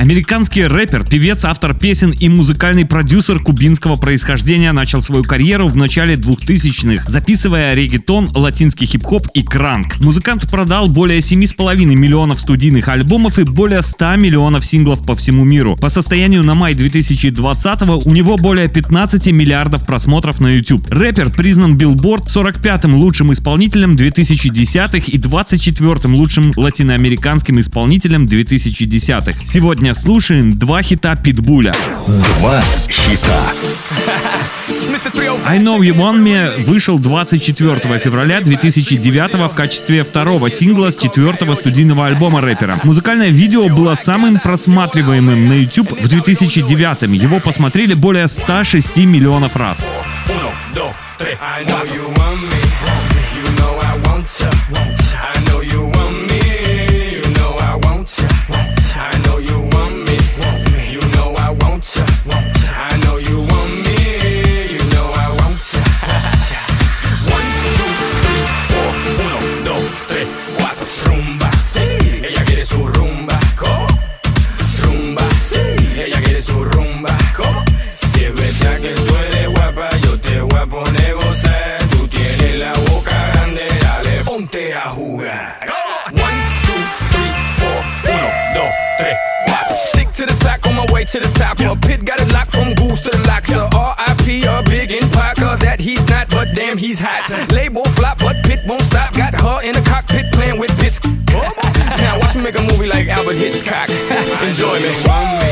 Американский 0.00 0.64
рэпер, 0.64 1.04
певец, 1.06 1.44
автор 1.44 1.74
песен 1.74 2.12
и 2.12 2.26
музыкальный 2.30 2.86
продюсер 2.86 3.38
кубинского 3.38 3.96
происхождения 3.96 4.72
начал 4.72 5.02
свою 5.02 5.24
карьеру 5.24 5.68
в 5.68 5.76
начале 5.76 6.14
2000-х, 6.14 7.04
записывая 7.06 7.74
регетон, 7.74 8.30
латинский 8.32 8.86
хип-хоп 8.86 9.26
и 9.34 9.42
кранк. 9.42 10.00
Музыкант 10.00 10.50
продал 10.50 10.88
более 10.88 11.18
7,5 11.18 11.84
миллионов 11.84 12.40
студийных 12.40 12.88
альбомов 12.88 13.38
и 13.38 13.42
более 13.42 13.82
100 13.82 14.16
миллионов 14.16 14.64
синглов 14.64 15.04
по 15.04 15.14
всему 15.14 15.44
миру. 15.44 15.76
По 15.76 15.90
состоянию 15.90 16.42
на 16.44 16.54
май 16.54 16.72
2020 16.72 17.82
у 18.06 18.10
него 18.10 18.38
более 18.38 18.68
15 18.68 19.26
миллиардов 19.32 19.84
просмотров 19.84 20.40
на 20.40 20.48
YouTube. 20.48 20.90
Рэпер 20.90 21.28
признан 21.28 21.76
Billboard 21.76 22.24
45-м 22.28 22.94
лучшим 22.94 23.34
исполнителем 23.34 23.96
2010-х 23.96 25.12
и 25.12 25.18
24-м 25.18 26.14
лучшим 26.14 26.54
латиноамериканским 26.56 27.60
исполнителем 27.60 28.24
2010-х. 28.24 29.40
Сегодня 29.44 29.89
слушаем 29.94 30.52
два 30.52 30.82
хита 30.82 31.16
Питбуля. 31.16 31.74
Два 32.38 32.62
хита. 32.88 33.52
I 35.46 35.58
Know 35.58 35.80
You 35.80 35.94
Want 35.94 36.22
Me 36.22 36.64
вышел 36.64 36.98
24 36.98 37.98
февраля 37.98 38.40
2009 38.40 39.34
в 39.50 39.54
качестве 39.54 40.04
второго 40.04 40.50
сингла 40.50 40.90
с 40.90 40.96
четвертого 40.96 41.54
студийного 41.54 42.06
альбома 42.06 42.40
рэпера. 42.40 42.80
Музыкальное 42.84 43.28
видео 43.28 43.68
было 43.68 43.94
самым 43.94 44.38
просматриваемым 44.38 45.48
на 45.48 45.54
YouTube 45.54 45.92
в 45.92 46.08
2009 46.08 47.22
Его 47.22 47.40
посмотрели 47.40 47.94
более 47.94 48.26
106 48.28 48.98
миллионов 48.98 49.56
раз. 49.56 49.86
Uno, 50.28 50.52
dos, 50.74 50.94
tres. 51.18 51.38
I 51.40 51.64
know 51.64 51.84
you 51.84 52.06
want 52.16 52.40
me. 52.50 52.69
Jugar. 85.40 85.70
One, 86.12 86.38
two, 86.66 86.82
three, 87.12 87.32
four. 87.58 87.78
Uno, 88.04 88.28
dos, 88.54 88.72
tres, 88.98 89.16
cuatro. 89.46 89.76
Stick 89.92 90.12
to 90.12 90.26
the 90.26 90.36
track 90.40 90.66
on 90.66 90.74
my 90.76 90.86
way 90.92 91.04
to 91.04 91.20
the 91.20 91.28
top. 91.38 91.60
A 91.60 91.76
pit 91.76 92.04
got 92.04 92.20
it 92.20 92.32
locked 92.32 92.50
from 92.50 92.74
goose 92.74 93.00
to 93.02 93.10
the 93.10 93.22
locks. 93.26 93.50
A 93.50 93.68
R.I.P. 93.74 94.44
a 94.44 94.62
big 94.64 94.90
in 94.90 95.08
Parker 95.10 95.56
that 95.60 95.80
he's 95.80 96.06
not, 96.08 96.28
but 96.30 96.48
damn 96.54 96.76
he's 96.76 97.00
hot. 97.00 97.28
Label 97.52 97.84
flop, 97.84 98.18
but 98.18 98.36
pit 98.44 98.60
won't 98.66 98.82
stop. 98.82 99.14
Got 99.14 99.40
her 99.40 99.62
in 99.66 99.74
the 99.74 99.82
cockpit 99.82 100.32
playing 100.32 100.58
with 100.58 100.76
bits. 100.78 101.00
now 102.00 102.18
watch 102.20 102.34
me 102.34 102.42
make 102.42 102.58
a 102.58 102.62
movie 102.62 102.86
like 102.86 103.08
Albert 103.08 103.36
Hitchcock. 103.36 103.88
Enjoy 104.48 104.78
me. 104.80 105.49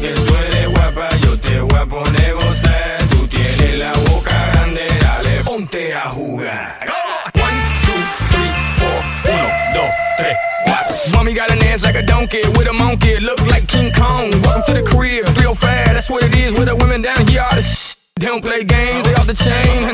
Que 0.00 0.08
tú 0.12 0.34
eres 0.36 0.68
guapa, 0.68 1.08
yo 1.20 1.38
te 1.38 1.60
voy 1.60 1.78
a 1.78 1.86
poner 1.86 2.34
gozar. 2.34 2.98
Tú 3.10 3.26
tienes 3.28 3.78
la 3.78 3.92
boca 3.92 4.50
grande, 4.52 4.86
dale, 5.00 5.44
ponte 5.44 5.94
a 5.94 6.08
jugar. 6.10 6.86
One, 7.34 7.58
two, 7.84 8.00
three, 8.32 8.52
four. 8.78 8.98
Uno, 9.32 9.48
dos, 9.74 9.90
tres, 10.18 10.36
cuatro. 10.64 10.96
Mommy 11.12 11.34
got 11.34 11.50
an 11.50 11.62
ass 11.64 11.82
like 11.82 11.96
a 11.96 12.02
donkey 12.02 12.40
with 12.56 12.68
a 12.68 12.72
monkey. 12.72 13.20
Look 13.20 13.40
like 13.50 13.66
King 13.66 13.92
Kong. 13.92 14.30
Welcome 14.42 14.62
to 14.68 14.72
the 14.72 14.82
crib, 14.82 15.26
305. 15.26 15.94
That's 15.94 16.08
what 16.08 16.22
it 16.22 16.34
is 16.34 16.52
with 16.58 16.68
the 16.68 16.76
women 16.76 17.02
down 17.02 17.26
here. 17.26 17.46
They 18.16 18.26
don't 18.26 18.42
play 18.42 18.64
games, 18.64 19.04
they 19.06 19.14
off 19.14 19.26
the 19.26 19.34
chain, 19.34 19.84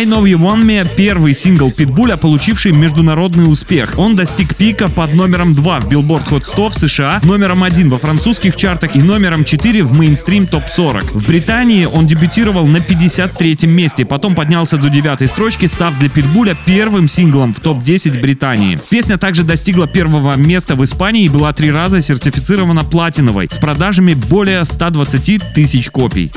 I 0.00 0.06
Know 0.06 0.24
You 0.24 0.38
Want 0.38 0.64
Me— 0.64 0.88
первый 0.96 1.34
сингл 1.34 1.70
Питбуля, 1.70 2.16
получивший 2.16 2.72
международный 2.72 3.52
успех. 3.52 3.98
Он 3.98 4.16
достиг 4.16 4.56
пика 4.56 4.88
под 4.88 5.12
номером 5.12 5.54
2 5.54 5.80
в 5.80 5.88
Billboard 5.88 6.26
Hot 6.30 6.44
100 6.44 6.70
в 6.70 6.74
США, 6.74 7.20
номером 7.22 7.62
1 7.62 7.90
во 7.90 7.98
французских 7.98 8.56
чартах 8.56 8.96
и 8.96 9.02
номером 9.02 9.44
4 9.44 9.84
в 9.84 9.92
мейнстрим 9.92 10.46
топ-40. 10.46 11.18
В 11.18 11.26
Британии 11.26 11.84
он 11.84 12.06
дебютировал 12.06 12.66
на 12.66 12.78
53-м 12.78 13.70
месте, 13.70 14.06
потом 14.06 14.34
поднялся 14.34 14.78
до 14.78 14.88
девятой 14.88 15.28
строчки, 15.28 15.66
став 15.66 15.98
для 15.98 16.08
Питбуля 16.08 16.56
первым 16.64 17.06
синглом 17.06 17.52
в 17.52 17.60
топ-10 17.60 18.22
Британии. 18.22 18.80
Песня 18.88 19.18
также 19.18 19.42
достигла 19.42 19.86
первого 19.86 20.34
места 20.36 20.76
в 20.76 20.84
Испании 20.84 21.24
и 21.24 21.28
была 21.28 21.52
три 21.52 21.70
раза 21.70 22.00
сертифицирована 22.00 22.84
платиновой 22.84 23.48
с 23.50 23.58
продажами 23.58 24.14
более 24.14 24.64
120 24.64 25.52
тысяч 25.52 25.90
копий. 25.90 26.32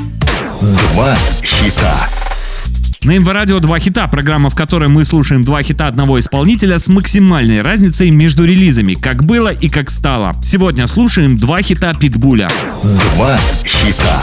Два 0.60 1.16
хита. 1.42 2.10
На 3.06 3.18
Инварадио 3.18 3.60
два 3.60 3.80
хита, 3.80 4.08
программа, 4.08 4.50
в 4.50 4.56
которой 4.56 4.88
мы 4.88 5.04
слушаем 5.04 5.44
два 5.44 5.62
хита 5.62 5.88
одного 5.88 6.20
исполнителя 6.20 6.80
с 6.80 6.88
максимальной 6.88 7.62
разницей 7.62 8.10
между 8.12 8.46
релизами, 8.46 8.94
как 8.94 9.26
было 9.26 9.50
и 9.50 9.68
как 9.68 9.90
стало. 9.90 10.34
Сегодня 10.42 10.88
слушаем 10.88 11.36
два 11.36 11.62
хита 11.62 11.94
Питбуля. 11.94 12.50
Два 13.16 13.38
хита. 13.66 14.18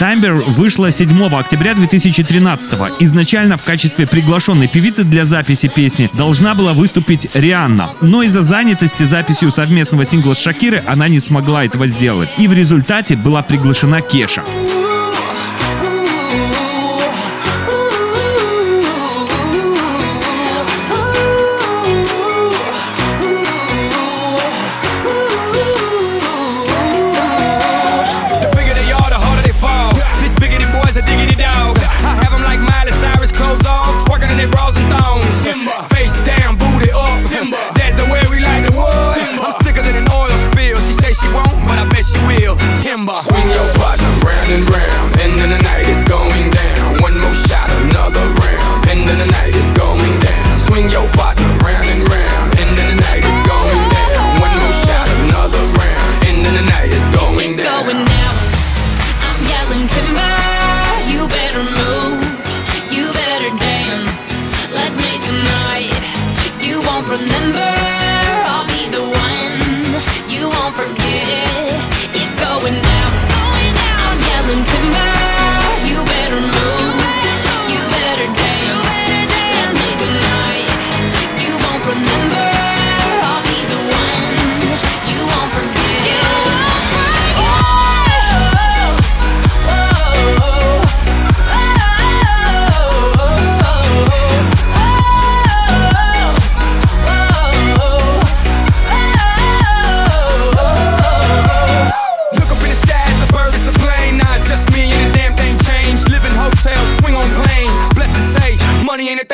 Таймбер 0.00 0.42
вышла 0.48 0.90
7 0.90 1.26
октября 1.38 1.74
2013 1.74 2.72
-го. 2.72 2.90
Изначально 3.00 3.58
в 3.58 3.62
качестве 3.62 4.08
приглашенной 4.08 4.66
певицы 4.66 5.04
для 5.04 5.24
записи 5.24 5.68
песни 5.68 6.10
должна 6.14 6.54
была 6.54 6.72
выступить 6.72 7.28
Рианна. 7.34 7.90
Но 8.00 8.22
из-за 8.22 8.42
занятости 8.42 9.04
записью 9.04 9.52
совместного 9.52 10.04
сингла 10.04 10.34
с 10.34 10.40
Шакиры 10.40 10.82
она 10.86 11.06
не 11.06 11.20
смогла 11.20 11.64
этого 11.64 11.86
сделать. 11.86 12.30
И 12.38 12.48
в 12.48 12.54
результате 12.54 13.14
была 13.14 13.42
приглашена 13.42 14.00
Кеша. 14.00 14.42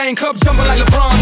Lion 0.07 0.15
Club 0.15 0.37
jumping 0.37 0.65
like 0.67 0.79
LeBron. 0.79 1.16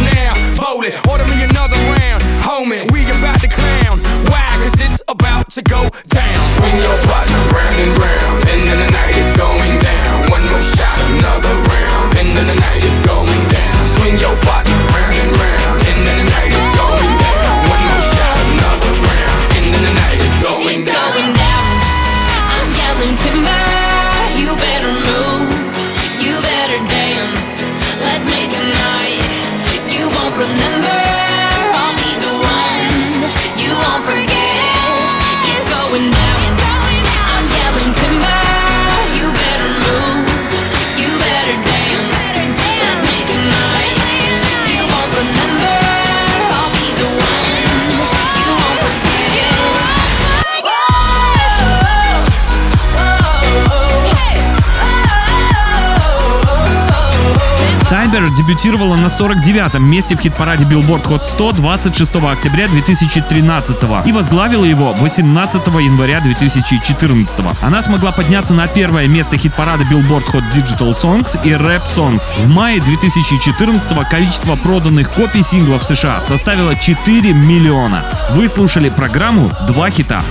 Бибер 58.14 58.30
дебютировала 58.30 58.94
на 58.94 59.06
49-м 59.06 59.90
месте 59.90 60.14
в 60.14 60.20
хит-параде 60.20 60.64
Billboard 60.64 61.04
Hot 61.08 61.24
100 61.24 61.52
26 61.54 62.14
октября 62.14 62.68
2013 62.68 63.76
и 64.06 64.12
возглавила 64.12 64.64
его 64.64 64.92
18 64.92 65.66
января 65.66 66.20
2014. 66.20 67.36
Она 67.60 67.82
смогла 67.82 68.12
подняться 68.12 68.54
на 68.54 68.68
первое 68.68 69.08
место 69.08 69.36
хит-парада 69.36 69.82
Billboard 69.82 70.26
Hot 70.32 70.44
Digital 70.54 70.92
Songs 70.92 71.36
и 71.44 71.50
Rap 71.54 71.82
Songs. 71.88 72.32
В 72.38 72.48
мае 72.48 72.80
2014 72.80 74.08
количество 74.08 74.54
проданных 74.54 75.10
копий 75.10 75.42
синглов 75.42 75.82
в 75.82 75.84
США 75.84 76.20
составило 76.20 76.76
4 76.76 77.32
миллиона. 77.32 78.04
Вы 78.30 78.46
слушали 78.46 78.90
программу 78.90 79.50
«Два 79.66 79.90
хита». 79.90 80.22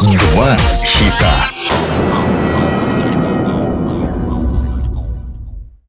Два 0.00 0.56
хита. 0.82 1.50